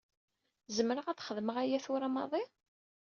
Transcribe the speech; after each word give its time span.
Zemreɣ 0.75 1.05
ad 1.07 1.21
xedmeɣ 1.27 1.55
aya 1.63 1.79
tura 1.85 2.09
maḍi? 2.15 2.43